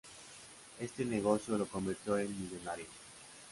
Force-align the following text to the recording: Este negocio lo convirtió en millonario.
Este 0.79 1.05
negocio 1.05 1.59
lo 1.59 1.67
convirtió 1.67 2.17
en 2.17 2.25
millonario. 2.31 2.87